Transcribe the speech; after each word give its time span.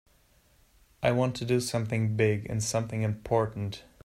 I 1.03 1.11
want 1.11 1.35
to 1.35 1.45
do 1.45 1.59
something 1.59 2.15
big 2.15 2.47
and 2.49 2.63
something 2.63 3.03
important. 3.03 3.83